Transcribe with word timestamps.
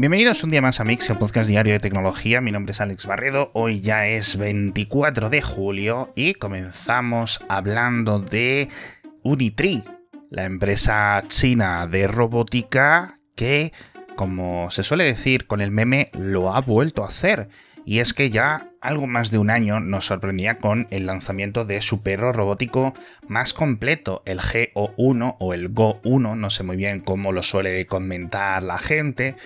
Bienvenidos 0.00 0.42
un 0.44 0.48
día 0.48 0.62
más 0.62 0.80
a 0.80 0.84
Mix, 0.84 1.10
el 1.10 1.18
podcast 1.18 1.46
diario 1.46 1.74
de 1.74 1.78
tecnología. 1.78 2.40
Mi 2.40 2.52
nombre 2.52 2.72
es 2.72 2.80
Alex 2.80 3.04
Barredo. 3.04 3.50
Hoy 3.52 3.82
ya 3.82 4.08
es 4.08 4.38
24 4.38 5.28
de 5.28 5.42
julio 5.42 6.10
y 6.16 6.32
comenzamos 6.32 7.38
hablando 7.50 8.18
de 8.18 8.70
Unitree, 9.22 9.82
la 10.30 10.46
empresa 10.46 11.22
china 11.28 11.86
de 11.86 12.06
robótica 12.06 13.20
que, 13.34 13.74
como 14.16 14.70
se 14.70 14.84
suele 14.84 15.04
decir 15.04 15.46
con 15.46 15.60
el 15.60 15.70
meme, 15.70 16.10
lo 16.18 16.54
ha 16.54 16.62
vuelto 16.62 17.04
a 17.04 17.08
hacer. 17.08 17.50
Y 17.84 17.98
es 17.98 18.14
que 18.14 18.30
ya 18.30 18.70
algo 18.80 19.06
más 19.06 19.30
de 19.30 19.36
un 19.36 19.50
año 19.50 19.80
nos 19.80 20.06
sorprendía 20.06 20.60
con 20.60 20.88
el 20.90 21.04
lanzamiento 21.04 21.66
de 21.66 21.82
su 21.82 22.02
perro 22.02 22.32
robótico 22.32 22.94
más 23.28 23.52
completo, 23.52 24.22
el 24.24 24.40
GO1 24.40 25.36
o 25.38 25.52
el 25.52 25.74
Go1, 25.74 26.36
no 26.38 26.48
sé 26.48 26.62
muy 26.62 26.78
bien 26.78 27.00
cómo 27.00 27.32
lo 27.32 27.42
suele 27.42 27.84
comentar 27.84 28.62
la 28.62 28.78
gente, 28.78 29.36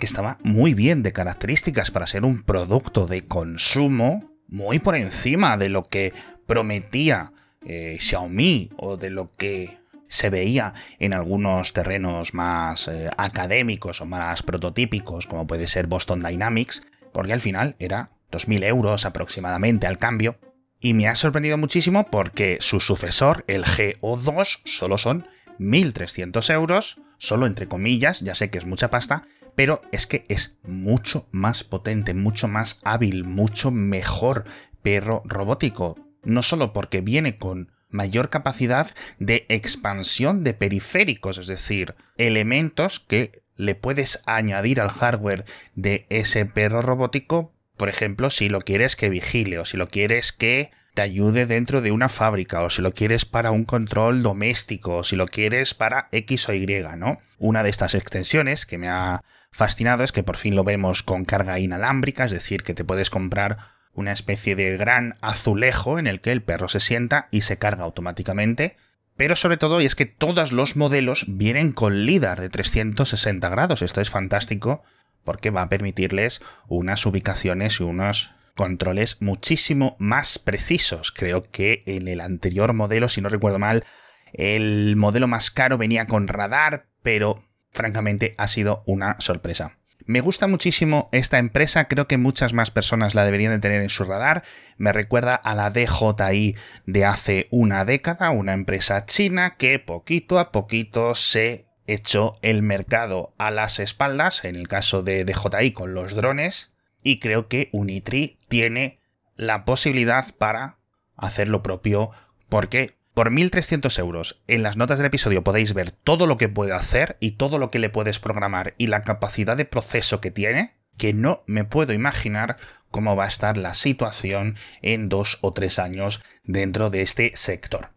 que 0.00 0.06
estaba 0.06 0.38
muy 0.42 0.74
bien 0.74 1.04
de 1.04 1.12
características 1.12 1.92
para 1.92 2.08
ser 2.08 2.24
un 2.24 2.42
producto 2.42 3.06
de 3.06 3.26
consumo, 3.26 4.32
muy 4.48 4.80
por 4.80 4.96
encima 4.96 5.56
de 5.56 5.68
lo 5.68 5.84
que 5.84 6.12
prometía 6.46 7.32
eh, 7.64 7.98
Xiaomi 8.00 8.70
o 8.76 8.96
de 8.96 9.10
lo 9.10 9.30
que 9.30 9.78
se 10.08 10.28
veía 10.28 10.74
en 10.98 11.12
algunos 11.12 11.72
terrenos 11.72 12.34
más 12.34 12.88
eh, 12.88 13.08
académicos 13.16 14.00
o 14.00 14.06
más 14.06 14.42
prototípicos, 14.42 15.28
como 15.28 15.46
puede 15.46 15.68
ser 15.68 15.86
Boston 15.86 16.20
Dynamics, 16.20 16.82
porque 17.12 17.32
al 17.32 17.40
final 17.40 17.76
era 17.78 18.08
2.000 18.32 18.64
euros 18.64 19.04
aproximadamente 19.04 19.86
al 19.86 19.98
cambio. 19.98 20.38
Y 20.80 20.94
me 20.94 21.06
ha 21.06 21.14
sorprendido 21.14 21.58
muchísimo 21.58 22.06
porque 22.10 22.56
su 22.60 22.80
sucesor, 22.80 23.44
el 23.46 23.64
GO2, 23.64 24.60
solo 24.64 24.98
son 24.98 25.28
1.300 25.58 26.52
euros, 26.54 26.98
solo 27.18 27.46
entre 27.46 27.68
comillas, 27.68 28.20
ya 28.20 28.34
sé 28.34 28.50
que 28.50 28.58
es 28.58 28.64
mucha 28.64 28.88
pasta, 28.88 29.26
pero 29.60 29.82
es 29.92 30.06
que 30.06 30.24
es 30.28 30.56
mucho 30.62 31.28
más 31.32 31.64
potente, 31.64 32.14
mucho 32.14 32.48
más 32.48 32.80
hábil, 32.82 33.24
mucho 33.24 33.70
mejor 33.70 34.46
perro 34.80 35.20
robótico. 35.26 35.98
No 36.22 36.42
solo 36.42 36.72
porque 36.72 37.02
viene 37.02 37.36
con 37.36 37.70
mayor 37.90 38.30
capacidad 38.30 38.90
de 39.18 39.44
expansión 39.50 40.44
de 40.44 40.54
periféricos, 40.54 41.36
es 41.36 41.46
decir, 41.46 41.94
elementos 42.16 43.00
que 43.00 43.42
le 43.54 43.74
puedes 43.74 44.22
añadir 44.24 44.80
al 44.80 44.88
hardware 44.88 45.44
de 45.74 46.06
ese 46.08 46.46
perro 46.46 46.80
robótico, 46.80 47.52
por 47.76 47.90
ejemplo, 47.90 48.30
si 48.30 48.48
lo 48.48 48.62
quieres 48.62 48.96
que 48.96 49.10
vigile 49.10 49.58
o 49.58 49.66
si 49.66 49.76
lo 49.76 49.88
quieres 49.88 50.32
que 50.32 50.70
te 50.94 51.02
ayude 51.02 51.44
dentro 51.44 51.82
de 51.82 51.92
una 51.92 52.08
fábrica 52.08 52.62
o 52.62 52.70
si 52.70 52.80
lo 52.80 52.92
quieres 52.92 53.26
para 53.26 53.50
un 53.50 53.64
control 53.64 54.22
doméstico 54.22 54.96
o 54.96 55.04
si 55.04 55.16
lo 55.16 55.26
quieres 55.26 55.74
para 55.74 56.08
X 56.12 56.48
o 56.48 56.54
Y, 56.54 56.66
¿no? 56.96 57.20
Una 57.38 57.62
de 57.62 57.68
estas 57.68 57.94
extensiones 57.94 58.64
que 58.64 58.78
me 58.78 58.88
ha 58.88 59.22
fascinado 59.50 60.04
es 60.04 60.12
que 60.12 60.22
por 60.22 60.36
fin 60.36 60.54
lo 60.54 60.64
vemos 60.64 61.02
con 61.02 61.24
carga 61.24 61.58
inalámbrica, 61.58 62.24
es 62.24 62.30
decir, 62.30 62.62
que 62.62 62.74
te 62.74 62.84
puedes 62.84 63.10
comprar 63.10 63.58
una 63.92 64.12
especie 64.12 64.56
de 64.56 64.76
gran 64.76 65.16
azulejo 65.20 65.98
en 65.98 66.06
el 66.06 66.20
que 66.20 66.32
el 66.32 66.42
perro 66.42 66.68
se 66.68 66.80
sienta 66.80 67.28
y 67.30 67.42
se 67.42 67.58
carga 67.58 67.84
automáticamente. 67.84 68.76
Pero 69.16 69.36
sobre 69.36 69.58
todo, 69.58 69.80
y 69.80 69.84
es 69.84 69.94
que 69.94 70.06
todos 70.06 70.52
los 70.52 70.76
modelos 70.76 71.24
vienen 71.28 71.72
con 71.72 72.06
LIDAR 72.06 72.40
de 72.40 72.48
360 72.48 73.48
grados. 73.48 73.82
Esto 73.82 74.00
es 74.00 74.08
fantástico 74.08 74.82
porque 75.24 75.50
va 75.50 75.62
a 75.62 75.68
permitirles 75.68 76.40
unas 76.68 77.04
ubicaciones 77.04 77.80
y 77.80 77.82
unos 77.82 78.32
controles 78.56 79.20
muchísimo 79.20 79.96
más 79.98 80.38
precisos. 80.38 81.12
Creo 81.12 81.42
que 81.50 81.82
en 81.86 82.08
el 82.08 82.20
anterior 82.20 82.72
modelo, 82.72 83.08
si 83.08 83.20
no 83.20 83.28
recuerdo 83.28 83.58
mal, 83.58 83.84
el 84.32 84.96
modelo 84.96 85.28
más 85.28 85.50
caro 85.50 85.76
venía 85.76 86.06
con 86.06 86.28
radar, 86.28 86.86
pero 87.02 87.44
francamente 87.70 88.34
ha 88.38 88.48
sido 88.48 88.82
una 88.86 89.16
sorpresa. 89.20 89.76
Me 90.06 90.20
gusta 90.20 90.48
muchísimo 90.48 91.08
esta 91.12 91.38
empresa, 91.38 91.86
creo 91.86 92.08
que 92.08 92.18
muchas 92.18 92.52
más 92.52 92.70
personas 92.70 93.14
la 93.14 93.24
deberían 93.24 93.52
de 93.52 93.60
tener 93.60 93.80
en 93.82 93.90
su 93.90 94.04
radar. 94.04 94.42
Me 94.76 94.92
recuerda 94.92 95.34
a 95.34 95.54
la 95.54 95.70
DJI 95.70 96.56
de 96.86 97.04
hace 97.04 97.46
una 97.50 97.84
década, 97.84 98.30
una 98.30 98.54
empresa 98.54 99.06
china 99.06 99.56
que 99.56 99.78
poquito 99.78 100.38
a 100.38 100.50
poquito 100.50 101.14
se 101.14 101.66
echó 101.86 102.38
el 102.42 102.62
mercado 102.62 103.34
a 103.38 103.50
las 103.50 103.78
espaldas, 103.78 104.44
en 104.44 104.56
el 104.56 104.68
caso 104.68 105.02
de 105.02 105.24
DJI 105.24 105.72
con 105.72 105.94
los 105.94 106.14
drones, 106.14 106.72
y 107.02 107.18
creo 107.20 107.48
que 107.48 107.68
Unitree 107.72 108.38
tiene 108.48 109.00
la 109.36 109.64
posibilidad 109.64 110.26
para 110.36 110.78
hacer 111.16 111.48
lo 111.48 111.62
propio 111.62 112.10
porque 112.48 112.96
por 113.20 113.30
1.300 113.30 113.98
euros 113.98 114.40
en 114.46 114.62
las 114.62 114.78
notas 114.78 114.98
del 114.98 115.08
episodio 115.08 115.44
podéis 115.44 115.74
ver 115.74 115.90
todo 115.90 116.26
lo 116.26 116.38
que 116.38 116.48
puede 116.48 116.72
hacer 116.72 117.18
y 117.20 117.32
todo 117.32 117.58
lo 117.58 117.70
que 117.70 117.78
le 117.78 117.90
puedes 117.90 118.18
programar 118.18 118.72
y 118.78 118.86
la 118.86 119.02
capacidad 119.02 119.58
de 119.58 119.66
proceso 119.66 120.22
que 120.22 120.30
tiene, 120.30 120.78
que 120.96 121.12
no 121.12 121.42
me 121.44 121.64
puedo 121.64 121.92
imaginar 121.92 122.56
cómo 122.90 123.16
va 123.16 123.26
a 123.26 123.28
estar 123.28 123.58
la 123.58 123.74
situación 123.74 124.56
en 124.80 125.10
dos 125.10 125.36
o 125.42 125.52
tres 125.52 125.78
años 125.78 126.22
dentro 126.44 126.88
de 126.88 127.02
este 127.02 127.32
sector. 127.34 127.90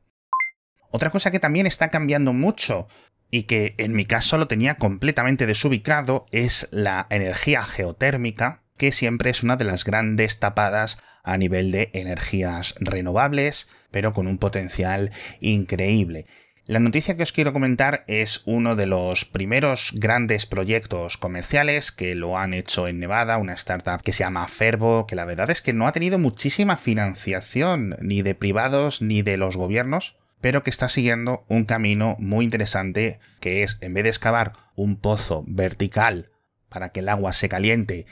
Otra 0.89 1.09
cosa 1.09 1.31
que 1.31 1.39
también 1.39 1.67
está 1.67 1.87
cambiando 1.87 2.33
mucho 2.33 2.89
y 3.31 3.43
que 3.43 3.75
en 3.77 3.93
mi 3.93 4.03
caso 4.03 4.37
lo 4.37 4.49
tenía 4.49 4.75
completamente 4.75 5.45
desubicado 5.45 6.25
es 6.31 6.67
la 6.69 7.07
energía 7.09 7.63
geotérmica, 7.63 8.62
que 8.77 8.91
siempre 8.91 9.29
es 9.29 9.43
una 9.43 9.57
de 9.57 9.65
las 9.65 9.83
grandes 9.83 10.39
tapadas 10.39 10.97
a 11.23 11.37
nivel 11.37 11.71
de 11.71 11.89
energías 11.93 12.75
renovables, 12.79 13.67
pero 13.91 14.13
con 14.13 14.27
un 14.27 14.37
potencial 14.37 15.11
increíble. 15.39 16.25
La 16.65 16.79
noticia 16.79 17.17
que 17.17 17.23
os 17.23 17.33
quiero 17.33 17.51
comentar 17.51 18.05
es 18.07 18.41
uno 18.45 18.77
de 18.77 18.85
los 18.85 19.25
primeros 19.25 19.91
grandes 19.95 20.45
proyectos 20.45 21.17
comerciales 21.17 21.91
que 21.91 22.15
lo 22.15 22.37
han 22.37 22.53
hecho 22.53 22.87
en 22.87 22.99
Nevada, 22.99 23.37
una 23.37 23.51
startup 23.51 24.01
que 24.01 24.13
se 24.13 24.23
llama 24.23 24.47
Fervo, 24.47 25.05
que 25.05 25.17
la 25.17 25.25
verdad 25.25 25.49
es 25.49 25.61
que 25.61 25.73
no 25.73 25.87
ha 25.87 25.91
tenido 25.91 26.19
muchísima 26.19 26.77
financiación 26.77 27.97
ni 27.99 28.21
de 28.21 28.33
privados 28.33 29.01
ni 29.01 29.23
de 29.23 29.35
los 29.35 29.57
gobiernos, 29.57 30.15
pero 30.39 30.63
que 30.63 30.69
está 30.69 30.87
siguiendo 30.87 31.43
un 31.49 31.65
camino 31.65 32.15
muy 32.17 32.45
interesante 32.45 33.19
que 33.41 33.63
es, 33.63 33.77
en 33.81 33.93
vez 33.93 34.03
de 34.03 34.09
excavar 34.11 34.53
un 34.75 34.95
pozo 34.95 35.43
vertical 35.45 36.29
para 36.69 36.89
que 36.89 37.01
el 37.01 37.09
agua 37.09 37.33
se 37.33 37.49
caliente 37.49 38.05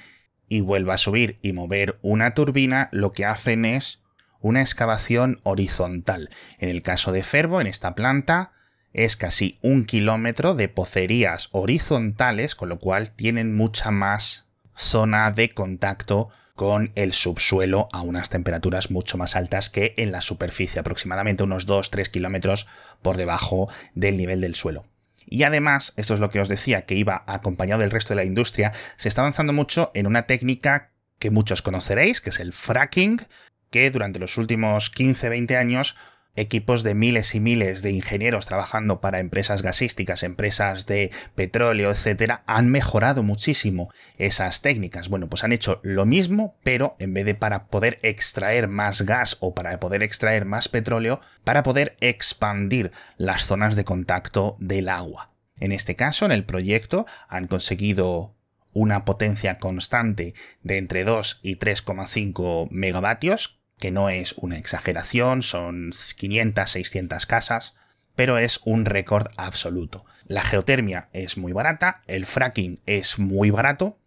y 0.51 0.59
vuelva 0.59 0.95
a 0.95 0.97
subir 0.97 1.39
y 1.41 1.53
mover 1.53 1.97
una 2.01 2.33
turbina, 2.33 2.89
lo 2.91 3.13
que 3.13 3.23
hacen 3.23 3.63
es 3.63 4.01
una 4.41 4.59
excavación 4.59 5.39
horizontal. 5.43 6.29
En 6.59 6.67
el 6.67 6.81
caso 6.81 7.13
de 7.13 7.23
Fervo, 7.23 7.61
en 7.61 7.67
esta 7.67 7.95
planta, 7.95 8.51
es 8.91 9.15
casi 9.15 9.59
un 9.61 9.85
kilómetro 9.85 10.53
de 10.53 10.67
pocerías 10.67 11.47
horizontales, 11.53 12.55
con 12.55 12.67
lo 12.67 12.79
cual 12.79 13.11
tienen 13.11 13.55
mucha 13.55 13.91
más 13.91 14.45
zona 14.75 15.31
de 15.31 15.51
contacto 15.51 16.31
con 16.55 16.91
el 16.95 17.13
subsuelo 17.13 17.87
a 17.93 18.01
unas 18.01 18.29
temperaturas 18.29 18.91
mucho 18.91 19.17
más 19.17 19.37
altas 19.37 19.69
que 19.69 19.93
en 19.95 20.11
la 20.11 20.19
superficie, 20.19 20.81
aproximadamente 20.81 21.43
unos 21.43 21.65
2-3 21.65 22.09
kilómetros 22.09 22.67
por 23.01 23.15
debajo 23.15 23.69
del 23.95 24.17
nivel 24.17 24.41
del 24.41 24.55
suelo. 24.55 24.90
Y 25.25 25.43
además, 25.43 25.93
esto 25.97 26.13
es 26.13 26.19
lo 26.19 26.29
que 26.29 26.39
os 26.39 26.49
decía, 26.49 26.85
que 26.85 26.95
iba 26.95 27.23
acompañado 27.27 27.81
del 27.81 27.91
resto 27.91 28.13
de 28.13 28.17
la 28.17 28.25
industria, 28.25 28.71
se 28.97 29.09
está 29.09 29.21
avanzando 29.21 29.53
mucho 29.53 29.91
en 29.93 30.07
una 30.07 30.23
técnica 30.23 30.91
que 31.19 31.31
muchos 31.31 31.61
conoceréis, 31.61 32.21
que 32.21 32.31
es 32.31 32.39
el 32.39 32.53
fracking, 32.53 33.21
que 33.69 33.89
durante 33.91 34.19
los 34.19 34.37
últimos 34.37 34.91
15-20 34.93 35.55
años 35.55 35.95
equipos 36.35 36.83
de 36.83 36.95
miles 36.95 37.35
y 37.35 37.39
miles 37.39 37.81
de 37.81 37.91
ingenieros 37.91 38.45
trabajando 38.45 39.01
para 39.01 39.19
empresas 39.19 39.61
gasísticas, 39.61 40.23
empresas 40.23 40.85
de 40.85 41.11
petróleo, 41.35 41.91
etcétera, 41.91 42.43
han 42.45 42.69
mejorado 42.69 43.23
muchísimo 43.23 43.91
esas 44.17 44.61
técnicas. 44.61 45.09
Bueno, 45.09 45.27
pues 45.27 45.43
han 45.43 45.51
hecho 45.51 45.79
lo 45.83 46.05
mismo, 46.05 46.55
pero 46.63 46.95
en 46.99 47.13
vez 47.13 47.25
de 47.25 47.35
para 47.35 47.67
poder 47.67 47.99
extraer 48.01 48.67
más 48.67 49.01
gas 49.01 49.37
o 49.39 49.53
para 49.53 49.79
poder 49.79 50.03
extraer 50.03 50.45
más 50.45 50.67
petróleo, 50.67 51.21
para 51.43 51.63
poder 51.63 51.95
expandir 51.99 52.91
las 53.17 53.45
zonas 53.45 53.75
de 53.75 53.85
contacto 53.85 54.55
del 54.59 54.89
agua. 54.89 55.31
En 55.59 55.71
este 55.71 55.95
caso, 55.95 56.25
en 56.25 56.31
el 56.31 56.43
proyecto, 56.43 57.05
han 57.27 57.47
conseguido 57.47 58.35
una 58.73 59.05
potencia 59.05 59.59
constante 59.59 60.33
de 60.63 60.77
entre 60.77 61.03
2 61.03 61.39
y 61.43 61.57
3,5 61.57 62.69
megavatios, 62.71 63.60
que 63.81 63.91
no 63.91 64.09
es 64.09 64.33
una 64.37 64.57
exageración, 64.57 65.43
son 65.43 65.91
500, 66.15 66.69
600 66.69 67.25
casas, 67.25 67.75
pero 68.15 68.37
es 68.37 68.61
un 68.63 68.85
récord 68.85 69.27
absoluto. 69.35 70.05
La 70.27 70.43
geotermia 70.43 71.07
es 71.11 71.35
muy 71.35 71.51
barata, 71.51 72.01
el 72.07 72.25
fracking 72.25 72.79
es 72.85 73.19
muy 73.19 73.49
barato, 73.49 73.97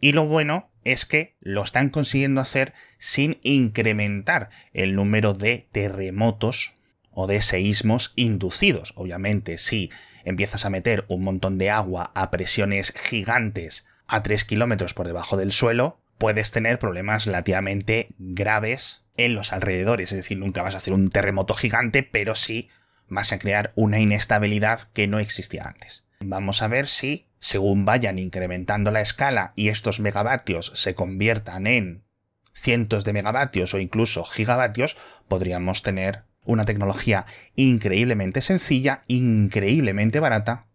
y 0.00 0.12
lo 0.12 0.26
bueno 0.26 0.70
es 0.82 1.04
que 1.04 1.36
lo 1.40 1.62
están 1.62 1.90
consiguiendo 1.90 2.40
hacer 2.40 2.72
sin 2.98 3.38
incrementar 3.42 4.48
el 4.72 4.94
número 4.94 5.34
de 5.34 5.68
terremotos 5.72 6.72
o 7.10 7.26
de 7.26 7.42
seísmos 7.42 8.12
inducidos. 8.16 8.92
Obviamente, 8.96 9.58
si 9.58 9.90
empiezas 10.24 10.64
a 10.64 10.70
meter 10.70 11.04
un 11.08 11.22
montón 11.22 11.58
de 11.58 11.68
agua 11.68 12.12
a 12.14 12.30
presiones 12.30 12.92
gigantes 12.92 13.86
a 14.06 14.22
3 14.22 14.44
kilómetros 14.44 14.94
por 14.94 15.06
debajo 15.06 15.36
del 15.36 15.52
suelo, 15.52 16.00
puedes 16.16 16.50
tener 16.50 16.78
problemas 16.78 17.26
relativamente 17.26 18.08
graves 18.18 19.02
en 19.18 19.34
los 19.34 19.52
alrededores. 19.52 20.12
Es 20.12 20.16
decir, 20.16 20.38
nunca 20.38 20.62
vas 20.62 20.74
a 20.74 20.78
hacer 20.78 20.94
un 20.94 21.10
terremoto 21.10 21.52
gigante, 21.52 22.02
pero 22.02 22.34
sí 22.34 22.70
vas 23.08 23.32
a 23.32 23.38
crear 23.38 23.72
una 23.74 23.98
inestabilidad 23.98 24.88
que 24.94 25.06
no 25.06 25.18
existía 25.18 25.64
antes. 25.64 26.04
Vamos 26.20 26.62
a 26.62 26.68
ver 26.68 26.86
si 26.86 27.26
según 27.40 27.84
vayan 27.84 28.18
incrementando 28.18 28.90
la 28.90 29.00
escala 29.00 29.52
y 29.54 29.68
estos 29.68 30.00
megavatios 30.00 30.72
se 30.74 30.94
conviertan 30.94 31.66
en 31.66 32.04
cientos 32.52 33.04
de 33.04 33.12
megavatios 33.12 33.74
o 33.74 33.78
incluso 33.78 34.24
gigavatios, 34.24 34.96
podríamos 35.28 35.82
tener 35.82 36.24
una 36.44 36.64
tecnología 36.64 37.26
increíblemente 37.54 38.40
sencilla, 38.40 39.02
increíblemente 39.06 40.18
barata 40.18 40.66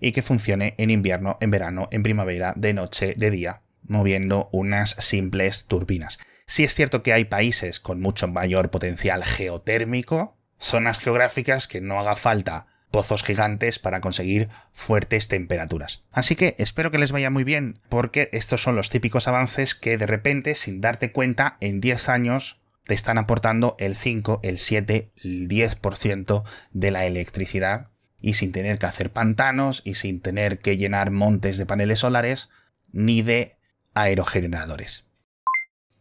y 0.00 0.12
que 0.12 0.22
funcione 0.22 0.74
en 0.78 0.90
invierno, 0.90 1.38
en 1.40 1.50
verano, 1.50 1.88
en 1.90 2.02
primavera, 2.02 2.52
de 2.56 2.74
noche, 2.74 3.14
de 3.16 3.30
día, 3.30 3.62
moviendo 3.86 4.48
unas 4.52 4.90
simples 4.98 5.66
turbinas. 5.66 6.18
Si 6.52 6.64
es 6.64 6.74
cierto 6.74 7.02
que 7.02 7.14
hay 7.14 7.24
países 7.24 7.80
con 7.80 8.02
mucho 8.02 8.28
mayor 8.28 8.68
potencial 8.68 9.24
geotérmico, 9.24 10.36
zonas 10.58 10.98
geográficas 10.98 11.66
que 11.66 11.80
no 11.80 11.98
haga 11.98 12.14
falta 12.14 12.66
pozos 12.90 13.22
gigantes 13.22 13.78
para 13.78 14.02
conseguir 14.02 14.50
fuertes 14.70 15.28
temperaturas. 15.28 16.04
Así 16.12 16.36
que 16.36 16.54
espero 16.58 16.90
que 16.90 16.98
les 16.98 17.10
vaya 17.10 17.30
muy 17.30 17.44
bien, 17.44 17.80
porque 17.88 18.28
estos 18.32 18.62
son 18.62 18.76
los 18.76 18.90
típicos 18.90 19.28
avances 19.28 19.74
que 19.74 19.96
de 19.96 20.06
repente, 20.06 20.54
sin 20.54 20.82
darte 20.82 21.10
cuenta, 21.10 21.56
en 21.60 21.80
10 21.80 22.10
años 22.10 22.60
te 22.84 22.92
están 22.92 23.16
aportando 23.16 23.74
el 23.78 23.96
5, 23.96 24.40
el 24.42 24.58
7, 24.58 25.10
el 25.24 25.48
10% 25.48 26.44
de 26.72 26.90
la 26.90 27.06
electricidad 27.06 27.88
y 28.20 28.34
sin 28.34 28.52
tener 28.52 28.78
que 28.78 28.84
hacer 28.84 29.10
pantanos 29.10 29.80
y 29.86 29.94
sin 29.94 30.20
tener 30.20 30.58
que 30.58 30.76
llenar 30.76 31.12
montes 31.12 31.56
de 31.56 31.64
paneles 31.64 32.00
solares 32.00 32.50
ni 32.92 33.22
de 33.22 33.56
aerogeneradores. 33.94 35.06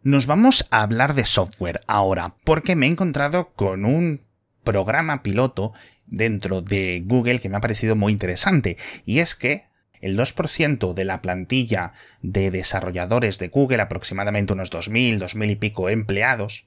Nos 0.04 0.26
vamos 0.26 0.68
a 0.72 0.82
hablar 0.82 1.14
de 1.14 1.26
software 1.26 1.82
ahora, 1.86 2.34
porque 2.44 2.76
me 2.76 2.88
he 2.88 2.90
encontrado 2.90 3.52
con 3.56 3.86
un 3.86 4.22
programa 4.64 5.22
piloto 5.22 5.74
dentro 6.08 6.64
de 6.64 7.04
Google 7.06 7.40
que 7.40 7.50
me 7.50 7.58
ha 7.58 7.62
parecido 7.62 7.96
muy 7.96 8.12
interesante, 8.12 8.78
y 9.06 9.20
es 9.20 9.36
que 9.36 9.66
el 10.02 10.18
2% 10.18 10.96
de 10.96 11.06
la 11.06 11.22
plantilla 11.22 11.94
de 12.24 12.50
desarrolladores 12.50 13.38
de 13.38 13.50
Google, 13.50 13.80
aproximadamente 13.80 14.54
unos 14.54 14.72
2.000, 14.72 15.20
2.000 15.20 15.52
y 15.52 15.56
pico 15.56 15.88
empleados, 15.88 16.66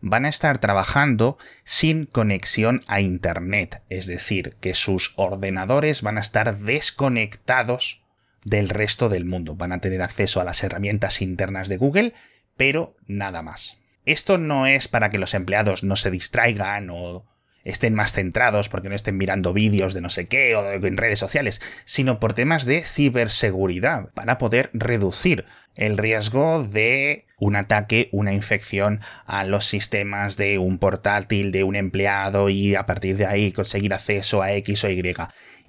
van 0.00 0.24
a 0.24 0.28
estar 0.28 0.58
trabajando 0.58 1.38
sin 1.64 2.06
conexión 2.06 2.82
a 2.88 3.00
Internet, 3.00 3.82
es 3.88 4.08
decir, 4.08 4.56
que 4.60 4.74
sus 4.74 5.12
ordenadores 5.14 6.02
van 6.02 6.18
a 6.18 6.22
estar 6.22 6.58
desconectados 6.58 8.02
del 8.44 8.68
resto 8.68 9.08
del 9.08 9.24
mundo, 9.24 9.54
van 9.54 9.70
a 9.70 9.78
tener 9.78 10.02
acceso 10.02 10.40
a 10.40 10.44
las 10.44 10.62
herramientas 10.64 11.22
internas 11.22 11.68
de 11.68 11.76
Google, 11.76 12.14
pero 12.56 12.96
nada 13.06 13.42
más. 13.42 13.78
Esto 14.04 14.38
no 14.38 14.66
es 14.66 14.88
para 14.88 15.10
que 15.10 15.18
los 15.18 15.34
empleados 15.34 15.82
no 15.82 15.96
se 15.96 16.10
distraigan 16.10 16.90
o 16.90 17.24
estén 17.64 17.94
más 17.94 18.12
centrados 18.12 18.68
porque 18.68 18.88
no 18.88 18.94
estén 18.94 19.16
mirando 19.16 19.52
vídeos 19.52 19.94
de 19.94 20.02
no 20.02 20.10
sé 20.10 20.26
qué 20.26 20.54
o 20.54 20.70
en 20.72 20.96
redes 20.96 21.18
sociales, 21.18 21.60
sino 21.84 22.20
por 22.20 22.34
temas 22.34 22.66
de 22.66 22.84
ciberseguridad, 22.84 24.10
para 24.12 24.38
poder 24.38 24.70
reducir 24.74 25.46
el 25.76 25.96
riesgo 25.96 26.62
de 26.62 27.26
un 27.38 27.56
ataque, 27.56 28.08
una 28.12 28.32
infección 28.32 29.00
a 29.26 29.44
los 29.44 29.66
sistemas 29.66 30.36
de 30.36 30.58
un 30.58 30.78
portátil 30.78 31.50
de 31.50 31.64
un 31.64 31.74
empleado 31.74 32.48
y 32.48 32.74
a 32.74 32.86
partir 32.86 33.16
de 33.16 33.26
ahí 33.26 33.50
conseguir 33.50 33.92
acceso 33.92 34.42
a 34.42 34.52
X 34.52 34.84
o 34.84 34.90
Y. 34.90 35.14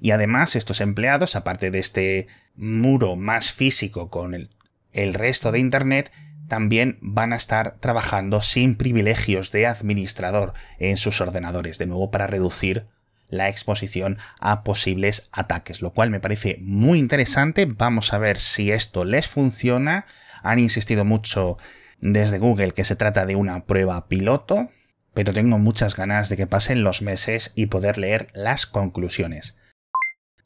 Y 0.01 0.11
además 0.11 0.55
estos 0.55 0.81
empleados, 0.81 1.35
aparte 1.35 1.71
de 1.71 1.79
este 1.79 2.27
muro 2.55 3.15
más 3.15 3.53
físico 3.53 4.09
con 4.09 4.33
el, 4.33 4.49
el 4.91 5.13
resto 5.13 5.51
de 5.51 5.59
Internet, 5.59 6.11
también 6.47 6.97
van 7.01 7.33
a 7.33 7.37
estar 7.37 7.77
trabajando 7.79 8.41
sin 8.41 8.75
privilegios 8.75 9.51
de 9.51 9.67
administrador 9.67 10.53
en 10.79 10.97
sus 10.97 11.21
ordenadores, 11.21 11.77
de 11.77 11.87
nuevo 11.87 12.11
para 12.11 12.27
reducir 12.27 12.87
la 13.29 13.49
exposición 13.49 14.17
a 14.39 14.63
posibles 14.63 15.27
ataques, 15.31 15.81
lo 15.81 15.91
cual 15.91 16.09
me 16.09 16.19
parece 16.19 16.57
muy 16.61 16.99
interesante. 16.99 17.65
Vamos 17.65 18.13
a 18.13 18.17
ver 18.17 18.37
si 18.37 18.71
esto 18.71 19.05
les 19.05 19.27
funciona. 19.27 20.05
Han 20.43 20.59
insistido 20.59 21.05
mucho 21.05 21.57
desde 21.99 22.39
Google 22.39 22.71
que 22.73 22.83
se 22.83 22.95
trata 22.95 23.25
de 23.25 23.35
una 23.35 23.65
prueba 23.65 24.07
piloto, 24.07 24.69
pero 25.13 25.33
tengo 25.33 25.57
muchas 25.57 25.95
ganas 25.95 26.29
de 26.29 26.37
que 26.37 26.47
pasen 26.47 26.83
los 26.83 27.01
meses 27.01 27.51
y 27.55 27.67
poder 27.67 27.97
leer 27.97 28.27
las 28.33 28.65
conclusiones. 28.65 29.55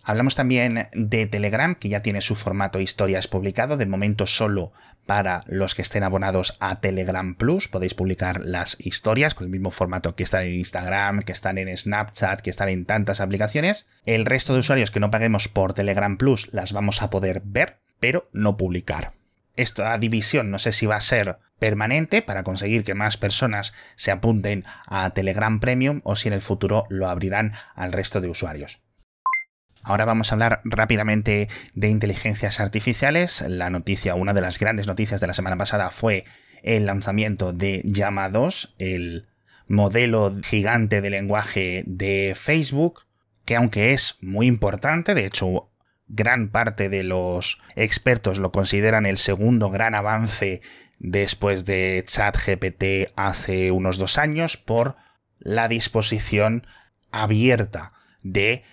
Hablamos 0.04 0.36
también 0.36 0.88
de 0.94 1.28
Telegram, 1.28 1.75
que 1.75 1.90
ya 1.90 2.01
tiene 2.01 2.22
su 2.22 2.36
formato 2.36 2.80
historias 2.80 3.28
publicado, 3.28 3.78
de 3.78 3.86
momento 3.86 4.25
solo 4.28 4.72
para 5.06 5.42
los 5.48 5.75
que 5.75 5.81
estén 5.81 6.04
abonados 6.04 6.56
a 6.60 6.80
Telegram 6.80 7.36
Plus. 7.36 7.68
Podéis 7.68 7.94
publicar 7.94 8.42
las 8.46 8.78
historias 8.80 9.34
con 9.34 9.46
el 9.46 9.51
mismo 9.51 9.72
formato 9.72 10.16
que 10.16 10.24
están 10.24 10.44
en 10.44 10.54
Instagram, 10.54 11.24
que 11.24 11.31
están 11.31 11.57
en 11.57 11.75
Snapchat, 11.75 12.42
que 12.42 12.50
están 12.50 12.69
en 12.69 12.86
tantas 12.86 13.19
aplicaciones. 13.19 13.88
El 14.06 14.25
resto 14.25 14.54
de 14.54 14.60
usuarios 14.60 14.92
que 14.92 15.00
no 15.00 15.12
paguemos 15.12 15.48
por 15.48 15.74
Telegram 15.74 16.18
Plus 16.18 16.50
las 16.54 16.74
vamos 16.74 17.02
a 17.02 17.10
poder 17.10 17.42
ver, 17.44 17.80
pero 18.00 18.30
no 18.34 18.56
publicar. 18.56 19.13
Esta 19.56 19.98
división 19.98 20.52
no 20.52 20.60
sé 20.60 20.72
si 20.72 20.86
va 20.86 20.95
a 20.95 21.02
ser 21.02 21.38
permanente 21.60 22.22
para 22.22 22.44
conseguir 22.44 22.84
que 22.84 22.94
más 22.94 23.18
personas 23.18 23.74
se 23.95 24.12
apunten 24.12 24.63
a 24.86 25.10
Telegram 25.10 25.60
Premium 25.60 26.02
o 26.04 26.16
si 26.16 26.30
en 26.30 26.34
el 26.34 26.42
futuro 26.42 26.86
lo 26.90 27.10
abrirán 27.10 27.54
al 27.75 27.92
resto 27.92 28.22
de 28.22 28.30
usuarios. 28.30 28.80
Ahora 29.84 30.06
vamos 30.06 30.31
a 30.31 30.36
hablar 30.36 30.62
rápidamente 30.64 31.50
de 31.74 31.88
inteligencias 31.88 32.60
artificiales. 32.60 33.42
La 33.48 33.70
noticia, 33.70 34.16
una 34.16 34.34
de 34.34 34.42
las 34.42 34.60
grandes 34.60 34.88
noticias 34.88 35.22
de 35.22 35.28
la 35.28 35.34
semana 35.34 35.58
pasada 35.58 35.90
fue 35.92 36.26
el 36.64 36.86
lanzamiento 36.86 37.54
de 37.54 37.81
Llama 37.86 38.30
2, 38.30 38.76
el 38.80 39.28
modelo 39.68 40.36
gigante 40.44 41.02
de 41.02 41.10
lenguaje 41.10 41.84
de 41.86 42.34
Facebook, 42.36 43.06
que 43.46 43.56
aunque 43.56 43.94
es 43.94 44.18
muy 44.22 44.48
importante, 44.48 45.14
de 45.14 45.26
hecho 45.26 45.70
gran 46.08 46.50
parte 46.50 46.90
de 46.90 47.04
los 47.04 47.62
expertos 47.76 48.40
lo 48.40 48.52
consideran 48.52 49.06
el 49.06 49.18
segundo 49.18 49.70
gran 49.70 49.96
avance 49.96 50.62
después 50.98 51.66
de 51.66 52.04
ChatGPT 52.06 53.14
hace 53.16 53.72
unos 53.72 53.98
dos 53.98 54.18
años 54.18 54.58
por 54.58 54.98
la 55.38 55.68
disposición 55.68 56.66
abierta 57.12 57.94
de 58.24 58.64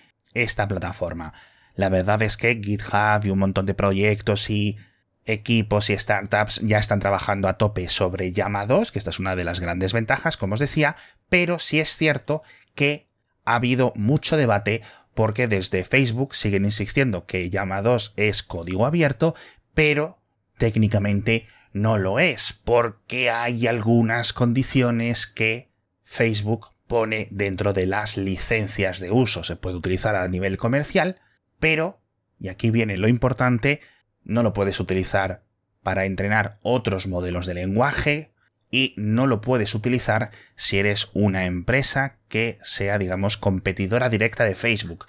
esta 0.43 0.67
plataforma. 0.67 1.33
La 1.75 1.89
verdad 1.89 2.21
es 2.21 2.37
que 2.37 2.59
GitHub 2.61 3.25
y 3.25 3.29
un 3.29 3.39
montón 3.39 3.65
de 3.65 3.73
proyectos 3.73 4.49
y 4.49 4.77
equipos 5.25 5.89
y 5.89 5.97
startups 5.97 6.61
ya 6.63 6.79
están 6.79 6.99
trabajando 6.99 7.47
a 7.47 7.57
tope 7.57 7.89
sobre 7.89 8.31
Llama 8.31 8.65
2, 8.65 8.91
que 8.91 8.99
esta 8.99 9.11
es 9.11 9.19
una 9.19 9.35
de 9.35 9.43
las 9.43 9.59
grandes 9.59 9.93
ventajas, 9.93 10.37
como 10.37 10.55
os 10.55 10.59
decía, 10.59 10.95
pero 11.29 11.59
sí 11.59 11.79
es 11.79 11.95
cierto 11.97 12.41
que 12.75 13.07
ha 13.43 13.55
habido 13.55 13.93
mucho 13.95 14.37
debate 14.37 14.81
porque 15.13 15.47
desde 15.47 15.83
Facebook 15.83 16.35
siguen 16.35 16.65
insistiendo 16.65 17.25
que 17.25 17.49
Llama 17.49 17.81
2 17.81 18.13
es 18.15 18.43
código 18.43 18.85
abierto, 18.85 19.35
pero 19.73 20.19
técnicamente 20.57 21.47
no 21.73 21.97
lo 21.97 22.19
es, 22.19 22.53
porque 22.63 23.29
hay 23.29 23.67
algunas 23.67 24.33
condiciones 24.33 25.27
que 25.27 25.69
Facebook 26.03 26.69
pone 26.87 27.27
dentro 27.31 27.73
de 27.73 27.85
las 27.85 28.17
licencias 28.17 28.99
de 28.99 29.11
uso. 29.11 29.43
Se 29.43 29.55
puede 29.55 29.75
utilizar 29.75 30.15
a 30.15 30.27
nivel 30.27 30.57
comercial, 30.57 31.17
pero, 31.59 31.99
y 32.39 32.47
aquí 32.47 32.71
viene 32.71 32.97
lo 32.97 33.07
importante, 33.07 33.81
no 34.23 34.43
lo 34.43 34.53
puedes 34.53 34.79
utilizar 34.79 35.43
para 35.83 36.05
entrenar 36.05 36.57
otros 36.63 37.07
modelos 37.07 37.45
de 37.45 37.53
lenguaje 37.53 38.31
y 38.69 38.93
no 38.97 39.27
lo 39.27 39.41
puedes 39.41 39.73
utilizar 39.75 40.31
si 40.55 40.77
eres 40.77 41.09
una 41.13 41.45
empresa 41.45 42.17
que 42.27 42.59
sea, 42.61 42.97
digamos, 42.97 43.37
competidora 43.37 44.09
directa 44.09 44.43
de 44.43 44.55
Facebook. 44.55 45.05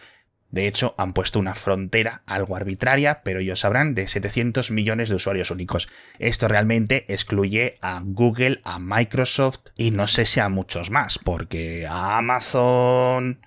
De 0.50 0.66
hecho, 0.66 0.94
han 0.96 1.12
puesto 1.12 1.38
una 1.38 1.54
frontera 1.54 2.22
algo 2.24 2.56
arbitraria, 2.56 3.22
pero 3.22 3.40
ellos 3.40 3.60
sabrán, 3.60 3.94
de 3.94 4.08
700 4.08 4.70
millones 4.70 5.10
de 5.10 5.16
usuarios 5.16 5.50
únicos. 5.50 5.88
Esto 6.18 6.48
realmente 6.48 7.04
excluye 7.08 7.74
a 7.82 8.00
Google, 8.02 8.60
a 8.64 8.78
Microsoft 8.78 9.60
y 9.76 9.90
no 9.90 10.06
sé 10.06 10.24
si 10.24 10.40
a 10.40 10.48
muchos 10.48 10.90
más, 10.90 11.18
porque 11.18 11.86
a 11.86 12.16
Amazon, 12.16 13.40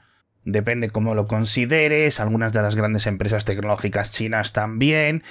depende 0.43 0.91
cómo 0.91 1.15
lo 1.15 1.27
consideres, 1.27 2.20
algunas 2.20 2.53
de 2.53 2.62
las 2.62 2.75
grandes 2.75 3.08
empresas 3.08 3.46
tecnológicas 3.46 4.12
chinas 4.12 4.53
también, 4.53 5.24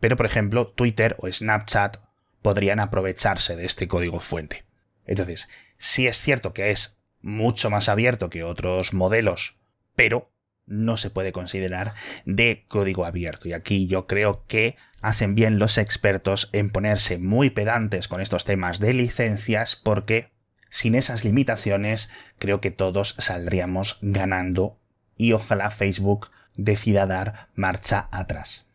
pero 0.00 0.16
por 0.16 0.26
ejemplo 0.26 0.68
Twitter 0.68 1.16
o 1.18 1.30
Snapchat 1.30 1.98
podrían 2.42 2.78
aprovecharse 2.78 3.56
de 3.56 3.64
este 3.64 3.88
código 3.88 4.20
fuente. 4.20 4.64
Entonces, 5.06 5.48
sí 5.78 6.06
es 6.06 6.18
cierto 6.18 6.52
que 6.52 6.70
es 6.70 6.98
mucho 7.22 7.70
más 7.70 7.88
abierto 7.88 8.28
que 8.28 8.44
otros 8.44 8.92
modelos, 8.92 9.56
pero 9.94 10.30
no 10.66 10.96
se 10.96 11.10
puede 11.10 11.32
considerar 11.32 11.94
de 12.24 12.64
código 12.68 13.04
abierto. 13.04 13.48
Y 13.48 13.52
aquí 13.52 13.86
yo 13.86 14.06
creo 14.06 14.44
que 14.46 14.76
hacen 15.00 15.34
bien 15.34 15.58
los 15.58 15.78
expertos 15.78 16.50
en 16.52 16.70
ponerse 16.70 17.18
muy 17.18 17.50
pedantes 17.50 18.08
con 18.08 18.20
estos 18.20 18.44
temas 18.44 18.80
de 18.80 18.92
licencias 18.92 19.76
porque 19.76 20.30
sin 20.68 20.94
esas 20.94 21.24
limitaciones 21.24 22.10
creo 22.38 22.60
que 22.60 22.70
todos 22.70 23.14
saldríamos 23.18 23.98
ganando 24.02 24.78
y 25.16 25.32
ojalá 25.32 25.70
Facebook 25.70 26.30
decida 26.56 27.06
dar 27.06 27.48
marcha 27.54 28.08
atrás. 28.10 28.66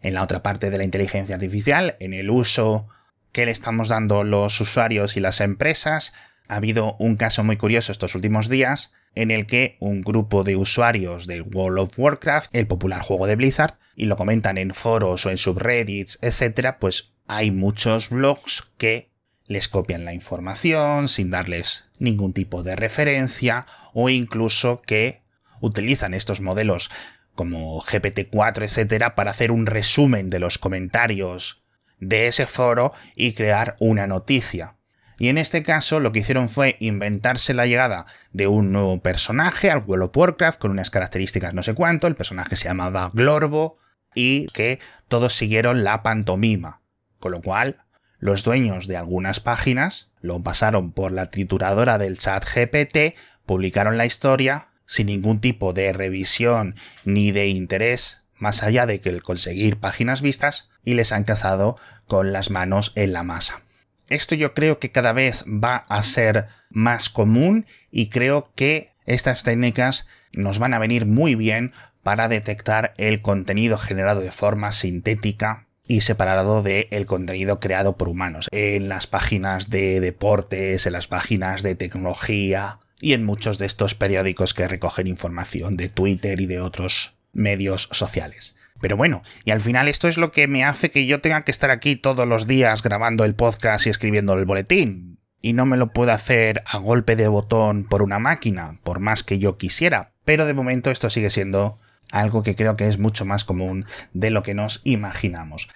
En 0.00 0.14
la 0.14 0.22
otra 0.22 0.42
parte 0.42 0.70
de 0.70 0.78
la 0.78 0.84
inteligencia 0.84 1.34
artificial, 1.34 1.96
en 2.00 2.14
el 2.14 2.30
uso 2.30 2.88
que 3.30 3.46
le 3.46 3.52
estamos 3.52 3.88
dando 3.88 4.24
los 4.24 4.60
usuarios 4.60 5.16
y 5.16 5.20
las 5.20 5.40
empresas, 5.40 6.12
ha 6.48 6.56
habido 6.56 6.96
un 6.98 7.16
caso 7.16 7.44
muy 7.44 7.56
curioso 7.56 7.92
estos 7.92 8.14
últimos 8.14 8.48
días 8.48 8.92
en 9.14 9.30
el 9.30 9.46
que 9.46 9.76
un 9.80 10.02
grupo 10.02 10.44
de 10.44 10.56
usuarios 10.56 11.26
del 11.26 11.42
World 11.42 11.78
of 11.78 11.98
Warcraft, 11.98 12.54
el 12.54 12.66
popular 12.66 13.02
juego 13.02 13.26
de 13.26 13.36
Blizzard, 13.36 13.78
y 13.94 14.06
lo 14.06 14.16
comentan 14.16 14.58
en 14.58 14.72
foros 14.72 15.26
o 15.26 15.30
en 15.30 15.38
subreddits, 15.38 16.18
etc., 16.22 16.76
pues 16.78 17.12
hay 17.26 17.50
muchos 17.50 18.10
blogs 18.10 18.68
que 18.78 19.10
les 19.46 19.68
copian 19.68 20.04
la 20.04 20.14
información 20.14 21.08
sin 21.08 21.30
darles 21.30 21.84
ningún 21.98 22.32
tipo 22.32 22.62
de 22.62 22.76
referencia 22.76 23.66
o 23.92 24.08
incluso 24.08 24.82
que 24.82 25.22
utilizan 25.60 26.14
estos 26.14 26.40
modelos 26.40 26.90
como 27.34 27.80
GPT-4, 27.80 28.64
etcétera, 28.64 29.14
para 29.14 29.30
hacer 29.30 29.52
un 29.52 29.66
resumen 29.66 30.30
de 30.30 30.38
los 30.38 30.58
comentarios 30.58 31.62
de 31.98 32.26
ese 32.26 32.46
foro 32.46 32.92
y 33.14 33.32
crear 33.32 33.76
una 33.78 34.06
noticia. 34.06 34.76
Y 35.18 35.28
en 35.28 35.38
este 35.38 35.62
caso 35.62 36.00
lo 36.00 36.12
que 36.12 36.20
hicieron 36.20 36.48
fue 36.48 36.76
inventarse 36.80 37.54
la 37.54 37.66
llegada 37.66 38.06
de 38.32 38.46
un 38.46 38.72
nuevo 38.72 39.00
personaje 39.00 39.70
al 39.70 39.82
World 39.86 40.04
of 40.04 40.16
Warcraft 40.16 40.58
con 40.58 40.70
unas 40.70 40.90
características 40.90 41.54
no 41.54 41.62
sé 41.62 41.74
cuánto, 41.74 42.06
el 42.06 42.16
personaje 42.16 42.56
se 42.56 42.64
llamaba 42.64 43.10
Glorbo 43.12 43.78
y 44.14 44.46
que 44.48 44.78
todos 45.08 45.34
siguieron 45.34 45.84
la 45.84 46.02
pantomima. 46.02 46.80
Con 47.18 47.32
lo 47.32 47.40
cual, 47.40 47.84
los 48.18 48.44
dueños 48.44 48.86
de 48.88 48.96
algunas 48.96 49.40
páginas 49.40 50.10
lo 50.20 50.42
pasaron 50.42 50.92
por 50.92 51.12
la 51.12 51.30
trituradora 51.30 51.98
del 51.98 52.18
chat 52.18 52.44
GPT, 52.44 53.16
publicaron 53.46 53.96
la 53.96 54.06
historia 54.06 54.68
sin 54.86 55.06
ningún 55.06 55.40
tipo 55.40 55.72
de 55.72 55.92
revisión 55.92 56.76
ni 57.04 57.32
de 57.32 57.48
interés 57.48 58.22
más 58.36 58.62
allá 58.62 58.86
de 58.86 59.00
que 59.00 59.08
el 59.08 59.22
conseguir 59.22 59.78
páginas 59.78 60.20
vistas 60.20 60.68
y 60.84 60.94
les 60.94 61.12
han 61.12 61.24
cazado 61.24 61.76
con 62.08 62.32
las 62.32 62.50
manos 62.50 62.92
en 62.96 63.12
la 63.12 63.22
masa. 63.22 63.62
Esto 64.08 64.34
yo 64.34 64.54
creo 64.54 64.78
que 64.78 64.90
cada 64.90 65.12
vez 65.12 65.44
va 65.46 65.76
a 65.88 66.02
ser 66.02 66.48
más 66.70 67.08
común 67.10 67.66
y 67.90 68.08
creo 68.08 68.50
que 68.54 68.92
estas 69.06 69.42
técnicas 69.42 70.06
nos 70.32 70.58
van 70.58 70.74
a 70.74 70.78
venir 70.78 71.06
muy 71.06 71.34
bien 71.34 71.72
para 72.02 72.28
detectar 72.28 72.94
el 72.96 73.22
contenido 73.22 73.78
generado 73.78 74.20
de 74.20 74.30
forma 74.30 74.72
sintética 74.72 75.66
y 75.86 76.00
separado 76.02 76.62
del 76.62 77.06
contenido 77.06 77.60
creado 77.60 77.96
por 77.96 78.08
humanos 78.08 78.48
en 78.50 78.88
las 78.88 79.06
páginas 79.06 79.70
de 79.70 80.00
deportes, 80.00 80.86
en 80.86 80.92
las 80.92 81.08
páginas 81.08 81.62
de 81.62 81.74
tecnología 81.74 82.78
y 83.00 83.14
en 83.14 83.24
muchos 83.24 83.58
de 83.58 83.66
estos 83.66 83.94
periódicos 83.94 84.54
que 84.54 84.68
recogen 84.68 85.06
información 85.06 85.76
de 85.76 85.88
Twitter 85.88 86.40
y 86.40 86.46
de 86.46 86.60
otros 86.60 87.14
medios 87.32 87.88
sociales. 87.90 88.56
Pero 88.82 88.96
bueno, 88.96 89.22
y 89.44 89.52
al 89.52 89.60
final 89.60 89.86
esto 89.86 90.08
es 90.08 90.18
lo 90.18 90.32
que 90.32 90.48
me 90.48 90.64
hace 90.64 90.90
que 90.90 91.06
yo 91.06 91.20
tenga 91.20 91.42
que 91.42 91.52
estar 91.52 91.70
aquí 91.70 91.94
todos 91.94 92.26
los 92.26 92.48
días 92.48 92.82
grabando 92.82 93.24
el 93.24 93.36
podcast 93.36 93.86
y 93.86 93.90
escribiendo 93.90 94.34
el 94.34 94.44
boletín. 94.44 95.20
Y 95.40 95.52
no 95.52 95.66
me 95.66 95.76
lo 95.76 95.92
puedo 95.92 96.10
hacer 96.10 96.64
a 96.66 96.78
golpe 96.78 97.14
de 97.14 97.28
botón 97.28 97.84
por 97.84 98.02
una 98.02 98.18
máquina, 98.18 98.80
por 98.82 98.98
más 98.98 99.22
que 99.22 99.38
yo 99.38 99.56
quisiera. 99.56 100.12
Pero 100.24 100.46
de 100.46 100.54
momento 100.54 100.90
esto 100.90 101.10
sigue 101.10 101.30
siendo 101.30 101.78
algo 102.10 102.42
que 102.42 102.56
creo 102.56 102.74
que 102.74 102.88
es 102.88 102.98
mucho 102.98 103.24
más 103.24 103.44
común 103.44 103.86
de 104.14 104.30
lo 104.30 104.42
que 104.42 104.54
nos 104.54 104.80
imaginamos. 104.82 105.68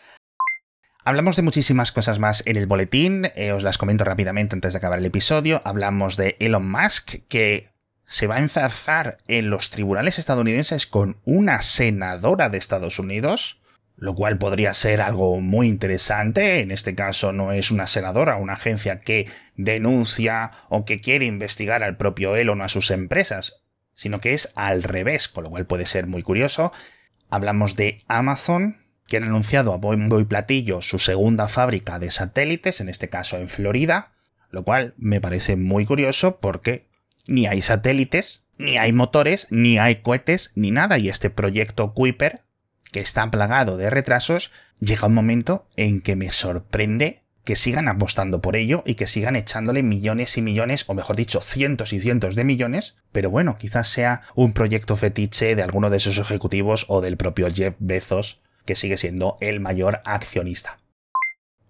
Hablamos 1.04 1.36
de 1.36 1.42
muchísimas 1.42 1.92
cosas 1.92 2.18
más 2.18 2.42
en 2.44 2.56
el 2.56 2.66
boletín, 2.66 3.30
eh, 3.36 3.52
os 3.52 3.62
las 3.62 3.78
comento 3.78 4.02
rápidamente 4.02 4.56
antes 4.56 4.72
de 4.72 4.78
acabar 4.78 4.98
el 4.98 5.04
episodio. 5.04 5.62
Hablamos 5.64 6.16
de 6.16 6.34
Elon 6.40 6.68
Musk, 6.68 7.20
que 7.28 7.68
se 8.06 8.26
va 8.26 8.36
a 8.36 8.40
enzarzar 8.40 9.18
en 9.26 9.50
los 9.50 9.70
tribunales 9.70 10.18
estadounidenses 10.18 10.86
con 10.86 11.18
una 11.24 11.60
senadora 11.62 12.48
de 12.48 12.58
Estados 12.58 12.98
Unidos, 12.98 13.60
lo 13.96 14.14
cual 14.14 14.38
podría 14.38 14.74
ser 14.74 15.00
algo 15.00 15.40
muy 15.40 15.66
interesante. 15.66 16.60
En 16.60 16.70
este 16.70 16.94
caso 16.94 17.32
no 17.32 17.52
es 17.52 17.70
una 17.70 17.86
senadora, 17.86 18.36
una 18.36 18.52
agencia 18.52 19.00
que 19.00 19.28
denuncia 19.56 20.52
o 20.68 20.84
que 20.84 21.00
quiere 21.00 21.26
investigar 21.26 21.82
al 21.82 21.96
propio 21.96 22.36
Elon 22.36 22.60
o 22.60 22.64
a 22.64 22.68
sus 22.68 22.90
empresas, 22.90 23.64
sino 23.94 24.20
que 24.20 24.34
es 24.34 24.52
al 24.54 24.82
revés, 24.82 25.28
con 25.28 25.44
lo 25.44 25.50
cual 25.50 25.66
puede 25.66 25.86
ser 25.86 26.06
muy 26.06 26.22
curioso. 26.22 26.72
Hablamos 27.28 27.74
de 27.74 27.98
Amazon, 28.06 28.78
que 29.08 29.16
han 29.16 29.24
anunciado 29.24 29.72
a 29.72 29.78
bombo 29.78 30.20
y 30.20 30.24
platillo 30.24 30.82
su 30.82 30.98
segunda 30.98 31.48
fábrica 31.48 31.98
de 31.98 32.10
satélites, 32.10 32.80
en 32.80 32.88
este 32.88 33.08
caso 33.08 33.38
en 33.38 33.48
Florida, 33.48 34.12
lo 34.50 34.62
cual 34.64 34.94
me 34.96 35.20
parece 35.20 35.56
muy 35.56 35.86
curioso 35.86 36.38
porque 36.38 36.86
ni 37.26 37.46
hay 37.46 37.62
satélites, 37.62 38.44
ni 38.58 38.78
hay 38.78 38.92
motores, 38.92 39.46
ni 39.50 39.78
hay 39.78 39.96
cohetes, 39.96 40.52
ni 40.54 40.70
nada. 40.70 40.98
Y 40.98 41.08
este 41.08 41.30
proyecto 41.30 41.92
Kuiper, 41.92 42.42
que 42.92 43.00
está 43.00 43.30
plagado 43.30 43.76
de 43.76 43.90
retrasos, 43.90 44.50
llega 44.80 45.08
un 45.08 45.14
momento 45.14 45.66
en 45.76 46.00
que 46.00 46.16
me 46.16 46.32
sorprende 46.32 47.22
que 47.46 47.54
sigan 47.54 47.86
apostando 47.86 48.40
por 48.40 48.56
ello 48.56 48.82
y 48.84 48.96
que 48.96 49.06
sigan 49.06 49.36
echándole 49.36 49.84
millones 49.84 50.36
y 50.36 50.42
millones, 50.42 50.84
o 50.88 50.94
mejor 50.94 51.14
dicho, 51.14 51.40
cientos 51.40 51.92
y 51.92 52.00
cientos 52.00 52.34
de 52.34 52.42
millones, 52.42 52.96
pero 53.12 53.30
bueno, 53.30 53.56
quizás 53.56 53.88
sea 53.88 54.22
un 54.34 54.52
proyecto 54.52 54.96
fetiche 54.96 55.54
de 55.54 55.62
alguno 55.62 55.88
de 55.88 55.98
esos 55.98 56.18
ejecutivos 56.18 56.86
o 56.88 57.00
del 57.00 57.16
propio 57.16 57.48
Jeff 57.48 57.76
Bezos, 57.78 58.40
que 58.64 58.74
sigue 58.74 58.96
siendo 58.96 59.38
el 59.40 59.60
mayor 59.60 60.00
accionista. 60.04 60.80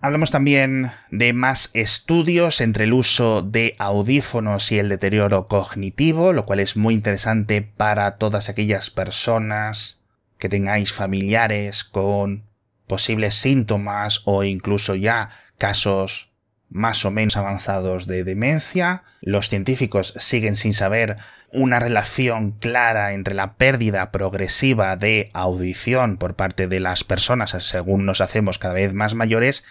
Hablamos 0.00 0.30
también 0.30 0.92
de 1.10 1.32
más 1.32 1.70
estudios 1.72 2.60
entre 2.60 2.84
el 2.84 2.92
uso 2.92 3.42
de 3.42 3.74
audífonos 3.78 4.70
y 4.70 4.78
el 4.78 4.88
deterioro 4.90 5.48
cognitivo, 5.48 6.32
lo 6.32 6.44
cual 6.44 6.60
es 6.60 6.76
muy 6.76 6.94
interesante 6.94 7.62
para 7.62 8.16
todas 8.18 8.48
aquellas 8.48 8.90
personas 8.90 9.98
que 10.38 10.50
tengáis 10.50 10.92
familiares 10.92 11.82
con 11.82 12.44
posibles 12.86 13.34
síntomas 13.34 14.20
o 14.26 14.44
incluso 14.44 14.94
ya 14.94 15.30
casos 15.56 16.30
más 16.68 17.04
o 17.06 17.10
menos 17.10 17.38
avanzados 17.38 18.06
de 18.06 18.22
demencia. 18.22 19.02
Los 19.22 19.48
científicos 19.48 20.12
siguen 20.18 20.56
sin 20.56 20.74
saber 20.74 21.16
una 21.52 21.80
relación 21.80 22.52
clara 22.52 23.14
entre 23.14 23.34
la 23.34 23.54
pérdida 23.54 24.12
progresiva 24.12 24.94
de 24.96 25.30
audición 25.32 26.18
por 26.18 26.34
parte 26.34 26.68
de 26.68 26.80
las 26.80 27.02
personas 27.02 27.56
según 27.60 28.04
nos 28.04 28.20
hacemos 28.20 28.58
cada 28.58 28.74
vez 28.74 28.92
más 28.92 29.14
mayores 29.14 29.64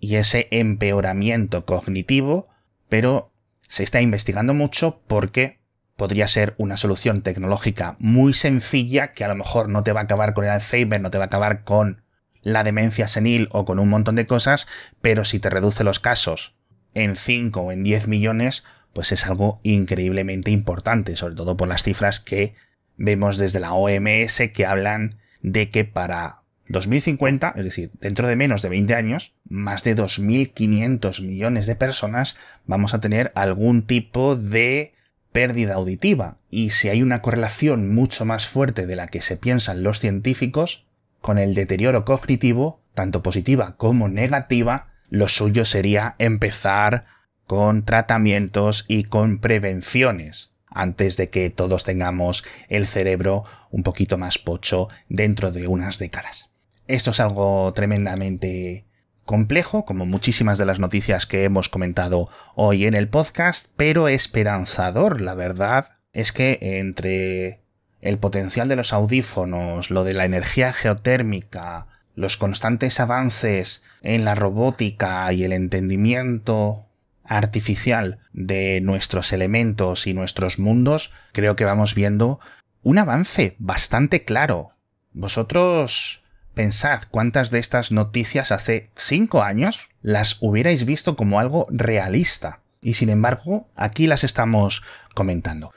y 0.00 0.16
ese 0.16 0.48
empeoramiento 0.50 1.64
cognitivo, 1.64 2.48
pero 2.88 3.30
se 3.68 3.84
está 3.84 4.00
investigando 4.00 4.54
mucho 4.54 5.00
porque 5.06 5.60
podría 5.96 6.26
ser 6.26 6.54
una 6.56 6.76
solución 6.76 7.22
tecnológica 7.22 7.96
muy 7.98 8.32
sencilla 8.32 9.12
que 9.12 9.24
a 9.24 9.28
lo 9.28 9.36
mejor 9.36 9.68
no 9.68 9.82
te 9.84 9.92
va 9.92 10.00
a 10.00 10.04
acabar 10.04 10.32
con 10.32 10.44
el 10.44 10.50
Alzheimer, 10.50 11.00
no 11.00 11.10
te 11.10 11.18
va 11.18 11.24
a 11.24 11.26
acabar 11.26 11.62
con 11.62 12.02
la 12.42 12.64
demencia 12.64 13.06
senil 13.06 13.48
o 13.52 13.66
con 13.66 13.78
un 13.78 13.90
montón 13.90 14.16
de 14.16 14.26
cosas, 14.26 14.66
pero 15.02 15.26
si 15.26 15.38
te 15.38 15.50
reduce 15.50 15.84
los 15.84 16.00
casos 16.00 16.54
en 16.94 17.16
5 17.16 17.60
o 17.60 17.70
en 17.70 17.82
10 17.82 18.08
millones, 18.08 18.64
pues 18.92 19.12
es 19.12 19.26
algo 19.26 19.60
increíblemente 19.62 20.50
importante, 20.50 21.16
sobre 21.16 21.34
todo 21.34 21.56
por 21.56 21.68
las 21.68 21.82
cifras 21.82 22.18
que 22.18 22.54
vemos 22.96 23.38
desde 23.38 23.60
la 23.60 23.74
OMS 23.74 24.42
que 24.54 24.66
hablan 24.66 25.18
de 25.42 25.70
que 25.70 25.84
para 25.84 26.39
2050, 26.70 27.54
es 27.56 27.64
decir, 27.64 27.90
dentro 28.00 28.28
de 28.28 28.36
menos 28.36 28.62
de 28.62 28.68
20 28.68 28.94
años, 28.94 29.34
más 29.48 29.82
de 29.82 29.96
2.500 29.96 31.20
millones 31.22 31.66
de 31.66 31.74
personas 31.74 32.36
vamos 32.64 32.94
a 32.94 33.00
tener 33.00 33.32
algún 33.34 33.82
tipo 33.82 34.36
de 34.36 34.94
pérdida 35.32 35.74
auditiva. 35.74 36.36
Y 36.48 36.70
si 36.70 36.88
hay 36.88 37.02
una 37.02 37.22
correlación 37.22 37.92
mucho 37.92 38.24
más 38.24 38.46
fuerte 38.46 38.86
de 38.86 38.96
la 38.96 39.08
que 39.08 39.20
se 39.20 39.36
piensan 39.36 39.82
los 39.82 39.98
científicos, 39.98 40.86
con 41.20 41.38
el 41.38 41.54
deterioro 41.54 42.04
cognitivo, 42.04 42.80
tanto 42.94 43.22
positiva 43.22 43.76
como 43.76 44.08
negativa, 44.08 44.86
lo 45.08 45.28
suyo 45.28 45.64
sería 45.64 46.14
empezar 46.18 47.04
con 47.46 47.84
tratamientos 47.84 48.84
y 48.86 49.04
con 49.04 49.38
prevenciones 49.38 50.52
antes 50.68 51.16
de 51.16 51.30
que 51.30 51.50
todos 51.50 51.82
tengamos 51.82 52.44
el 52.68 52.86
cerebro 52.86 53.44
un 53.70 53.82
poquito 53.82 54.18
más 54.18 54.38
pocho 54.38 54.88
dentro 55.08 55.50
de 55.50 55.66
unas 55.66 55.98
décadas. 55.98 56.49
Esto 56.90 57.12
es 57.12 57.20
algo 57.20 57.72
tremendamente 57.72 58.84
complejo, 59.24 59.84
como 59.84 60.06
muchísimas 60.06 60.58
de 60.58 60.66
las 60.66 60.80
noticias 60.80 61.24
que 61.24 61.44
hemos 61.44 61.68
comentado 61.68 62.28
hoy 62.56 62.84
en 62.84 62.94
el 62.94 63.08
podcast, 63.08 63.68
pero 63.76 64.08
esperanzador, 64.08 65.20
la 65.20 65.34
verdad, 65.34 65.90
es 66.12 66.32
que 66.32 66.58
entre 66.60 67.60
el 68.00 68.18
potencial 68.18 68.66
de 68.66 68.74
los 68.74 68.92
audífonos, 68.92 69.92
lo 69.92 70.02
de 70.02 70.14
la 70.14 70.24
energía 70.24 70.72
geotérmica, 70.72 71.86
los 72.16 72.36
constantes 72.36 72.98
avances 72.98 73.84
en 74.02 74.24
la 74.24 74.34
robótica 74.34 75.32
y 75.32 75.44
el 75.44 75.52
entendimiento 75.52 76.86
artificial 77.22 78.18
de 78.32 78.80
nuestros 78.80 79.32
elementos 79.32 80.08
y 80.08 80.12
nuestros 80.12 80.58
mundos, 80.58 81.12
creo 81.30 81.54
que 81.54 81.64
vamos 81.64 81.94
viendo 81.94 82.40
un 82.82 82.98
avance 82.98 83.54
bastante 83.60 84.24
claro. 84.24 84.72
Vosotros 85.12 86.24
Pensad 86.54 87.02
cuántas 87.10 87.50
de 87.50 87.58
estas 87.58 87.92
noticias 87.92 88.52
hace 88.52 88.90
cinco 88.96 89.42
años 89.42 89.88
las 90.02 90.38
hubierais 90.40 90.84
visto 90.84 91.16
como 91.16 91.40
algo 91.40 91.66
realista. 91.70 92.60
Y 92.80 92.94
sin 92.94 93.08
embargo, 93.08 93.68
aquí 93.76 94.06
las 94.06 94.24
estamos 94.24 94.82
comentando. 95.14 95.72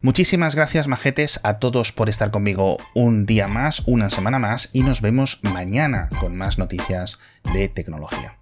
Muchísimas 0.00 0.54
gracias, 0.54 0.86
majetes, 0.86 1.40
a 1.42 1.58
todos 1.58 1.92
por 1.92 2.10
estar 2.10 2.30
conmigo 2.30 2.76
un 2.94 3.24
día 3.24 3.48
más, 3.48 3.82
una 3.86 4.10
semana 4.10 4.38
más, 4.38 4.68
y 4.72 4.82
nos 4.82 5.00
vemos 5.00 5.40
mañana 5.42 6.10
con 6.20 6.36
más 6.36 6.58
noticias 6.58 7.18
de 7.54 7.68
tecnología. 7.68 8.38